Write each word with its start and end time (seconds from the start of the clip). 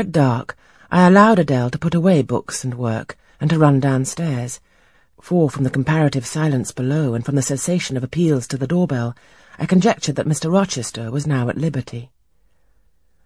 At 0.00 0.12
dark, 0.12 0.56
I 0.90 1.06
allowed 1.06 1.38
Adele 1.38 1.68
to 1.68 1.78
put 1.78 1.94
away 1.94 2.22
books 2.22 2.64
and 2.64 2.72
work 2.72 3.18
and 3.38 3.50
to 3.50 3.58
run 3.58 3.80
downstairs, 3.80 4.58
for 5.20 5.50
from 5.50 5.62
the 5.62 5.68
comparative 5.68 6.24
silence 6.24 6.72
below 6.72 7.12
and 7.12 7.22
from 7.22 7.34
the 7.34 7.42
cessation 7.42 7.98
of 7.98 8.02
appeals 8.02 8.46
to 8.46 8.56
the 8.56 8.66
doorbell, 8.66 9.14
I 9.58 9.66
conjectured 9.66 10.16
that 10.16 10.26
Mr. 10.26 10.50
Rochester 10.50 11.10
was 11.10 11.26
now 11.26 11.50
at 11.50 11.58
liberty. 11.58 12.10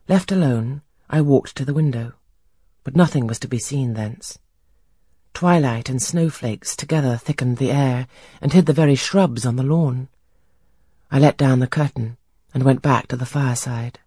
Left 0.09 0.33
alone, 0.33 0.83
I 1.09 1.21
walked 1.21 1.55
to 1.59 1.65
the 1.65 1.75
window, 1.75 2.15
but 2.83 2.97
nothing 2.97 3.29
was 3.29 3.39
to 3.39 3.47
be 3.47 3.61
seen 3.61 3.95
thence. 3.95 4.41
Twilight 5.33 5.89
and 5.89 6.03
snowflakes 6.03 6.75
together 6.75 7.17
thickened 7.17 7.59
the 7.59 7.71
air 7.71 8.09
and 8.41 8.53
hid 8.53 8.67
the 8.67 8.73
very 8.73 8.97
shrubs 8.97 9.47
on 9.47 9.55
the 9.55 9.63
lawn. 9.63 10.09
I 11.09 11.21
let 11.21 11.37
down 11.37 11.61
the 11.61 11.69
curtain 11.69 12.17
and 12.53 12.65
went 12.65 12.83
back 12.83 13.07
to 13.07 13.17
the 13.17 13.27
fireside. 13.27 14.01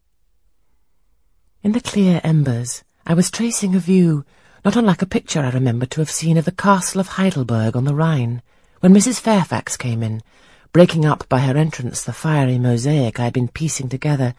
In 1.63 1.71
the 1.71 1.81
clear 1.81 2.21
embers, 2.23 2.83
I 3.05 3.15
was 3.15 3.31
tracing 3.31 3.75
a 3.75 3.79
view 3.79 4.23
not 4.63 4.75
unlike 4.75 5.01
a 5.01 5.07
picture 5.07 5.39
I 5.39 5.49
remember 5.49 5.85
to 5.87 6.01
have 6.01 6.11
seen 6.11 6.37
of 6.37 6.45
the 6.45 6.51
castle 6.51 7.01
of 7.01 7.07
Heidelberg 7.07 7.75
on 7.75 7.83
the 7.83 7.95
Rhine, 7.95 8.43
when 8.79 8.93
Mrs. 8.93 9.19
Fairfax 9.19 9.75
came 9.75 10.03
in, 10.03 10.21
breaking 10.71 11.03
up 11.03 11.27
by 11.27 11.39
her 11.39 11.57
entrance 11.57 12.03
the 12.03 12.13
fiery 12.13 12.59
mosaic 12.59 13.19
I 13.19 13.25
had 13.25 13.33
been 13.33 13.47
piecing 13.47 13.89
together, 13.89 14.35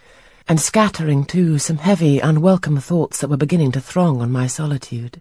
and 0.46 0.60
scattering, 0.60 1.24
too, 1.24 1.58
some 1.58 1.78
heavy, 1.78 2.20
unwelcome 2.20 2.78
thoughts 2.78 3.20
that 3.20 3.28
were 3.28 3.36
beginning 3.36 3.72
to 3.72 3.80
throng 3.80 4.22
on 4.22 4.30
my 4.30 4.46
solitude. 4.46 5.20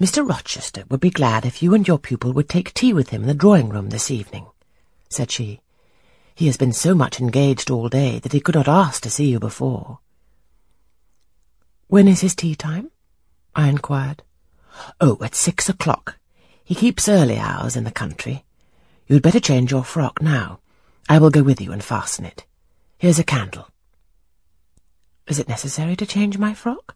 Mr. 0.00 0.26
Rochester 0.26 0.84
would 0.88 1.00
be 1.00 1.10
glad 1.10 1.44
if 1.44 1.60
you 1.62 1.74
and 1.74 1.88
your 1.88 1.98
pupil 1.98 2.32
would 2.32 2.48
take 2.48 2.72
tea 2.72 2.92
with 2.92 3.10
him 3.10 3.22
in 3.22 3.28
the 3.28 3.34
drawing-room 3.34 3.90
this 3.90 4.10
evening, 4.10 4.46
said 5.08 5.30
she. 5.30 5.60
He 6.34 6.46
has 6.46 6.56
been 6.56 6.72
so 6.72 6.94
much 6.94 7.20
engaged 7.20 7.70
all 7.70 7.88
day 7.88 8.20
that 8.20 8.32
he 8.32 8.40
could 8.40 8.54
not 8.54 8.68
ask 8.68 9.02
to 9.02 9.10
see 9.10 9.28
you 9.28 9.40
before. 9.40 9.98
When 11.90 12.06
is 12.06 12.20
his 12.20 12.36
tea 12.36 12.54
time? 12.54 12.92
I 13.52 13.68
inquired. 13.68 14.22
Oh, 15.00 15.18
at 15.24 15.34
six 15.34 15.68
o'clock. 15.68 16.20
He 16.62 16.76
keeps 16.76 17.08
early 17.08 17.36
hours 17.36 17.74
in 17.74 17.82
the 17.82 17.90
country. 17.90 18.44
You 19.08 19.14
had 19.14 19.24
better 19.24 19.40
change 19.40 19.72
your 19.72 19.82
frock 19.82 20.22
now. 20.22 20.60
I 21.08 21.18
will 21.18 21.30
go 21.30 21.42
with 21.42 21.60
you 21.60 21.72
and 21.72 21.82
fasten 21.82 22.24
it. 22.24 22.46
Here's 22.96 23.18
a 23.18 23.24
candle. 23.24 23.66
Is 25.26 25.40
it 25.40 25.48
necessary 25.48 25.96
to 25.96 26.06
change 26.06 26.38
my 26.38 26.54
frock? 26.54 26.94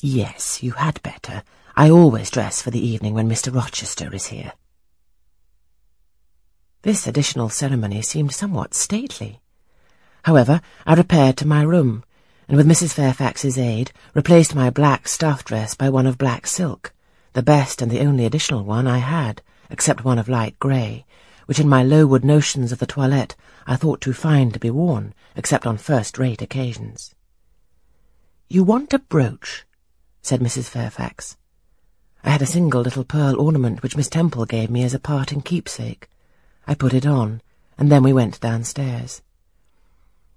Yes, 0.00 0.60
you 0.60 0.72
had 0.72 1.00
better. 1.04 1.44
I 1.76 1.88
always 1.88 2.30
dress 2.30 2.60
for 2.60 2.72
the 2.72 2.84
evening 2.84 3.14
when 3.14 3.28
Mr. 3.28 3.54
Rochester 3.54 4.12
is 4.12 4.26
here. 4.26 4.54
This 6.82 7.06
additional 7.06 7.48
ceremony 7.48 8.02
seemed 8.02 8.32
somewhat 8.32 8.74
stately. 8.74 9.40
However, 10.24 10.62
I 10.84 10.94
repaired 10.94 11.36
to 11.36 11.46
my 11.46 11.62
room, 11.62 12.02
and 12.48 12.56
with 12.56 12.66
Mrs. 12.66 12.94
Fairfax's 12.94 13.58
aid, 13.58 13.92
replaced 14.14 14.54
my 14.54 14.70
black 14.70 15.06
stuff 15.06 15.44
dress 15.44 15.74
by 15.74 15.90
one 15.90 16.06
of 16.06 16.16
black 16.16 16.46
silk, 16.46 16.94
the 17.34 17.42
best 17.42 17.82
and 17.82 17.90
the 17.90 18.00
only 18.00 18.24
additional 18.24 18.64
one 18.64 18.86
I 18.86 18.98
had, 18.98 19.42
except 19.68 20.04
one 20.04 20.18
of 20.18 20.30
light 20.30 20.58
grey, 20.58 21.04
which 21.44 21.60
in 21.60 21.68
my 21.68 21.82
Lowood 21.82 22.24
notions 22.24 22.72
of 22.72 22.78
the 22.78 22.86
toilette 22.86 23.36
I 23.66 23.76
thought 23.76 24.00
too 24.00 24.14
fine 24.14 24.50
to 24.52 24.58
be 24.58 24.70
worn, 24.70 25.14
except 25.36 25.66
on 25.66 25.76
first-rate 25.76 26.40
occasions. 26.40 27.14
You 28.48 28.64
want 28.64 28.94
a 28.94 28.98
brooch, 28.98 29.66
said 30.22 30.40
Mrs. 30.40 30.70
Fairfax. 30.70 31.36
I 32.24 32.30
had 32.30 32.40
a 32.40 32.46
single 32.46 32.80
little 32.80 33.04
pearl 33.04 33.38
ornament 33.38 33.82
which 33.82 33.96
Miss 33.96 34.08
Temple 34.08 34.46
gave 34.46 34.70
me 34.70 34.84
as 34.84 34.94
a 34.94 34.98
parting 34.98 35.42
keepsake. 35.42 36.08
I 36.66 36.74
put 36.74 36.94
it 36.94 37.04
on, 37.04 37.42
and 37.76 37.92
then 37.92 38.02
we 38.02 38.14
went 38.14 38.40
downstairs. 38.40 39.20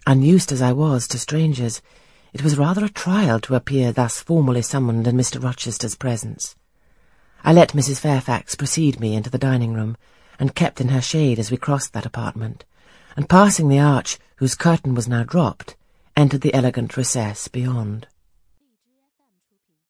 Unused 0.05 0.51
as 0.51 0.61
I 0.61 0.73
was 0.73 1.07
to 1.07 1.17
strangers, 1.17 1.81
it 2.33 2.43
was 2.43 2.57
rather 2.57 2.85
a 2.85 2.89
trial 2.89 3.39
to 3.41 3.55
appear 3.55 3.91
thus 3.91 4.21
formally 4.21 4.61
summoned 4.61 5.07
in 5.07 5.15
Mr. 5.15 5.43
Rochester's 5.43 5.95
presence. 5.95 6.55
I 7.43 7.53
let 7.53 7.73
Mrs. 7.73 7.99
Fairfax 7.99 8.55
precede 8.55 8.99
me 8.99 9.15
into 9.15 9.29
the 9.29 9.37
dining-room, 9.37 9.97
and 10.39 10.55
kept 10.55 10.79
in 10.79 10.89
her 10.89 11.01
shade 11.01 11.39
as 11.39 11.51
we 11.51 11.57
crossed 11.57 11.93
that 11.93 12.05
apartment, 12.05 12.63
and 13.15 13.29
passing 13.29 13.67
the 13.67 13.79
arch, 13.79 14.17
whose 14.37 14.55
curtain 14.55 14.95
was 14.95 15.07
now 15.07 15.23
dropped, 15.23 15.75
entered 16.15 16.41
the 16.41 16.53
elegant 16.53 16.95
recess 16.95 17.47
beyond. 17.47 18.07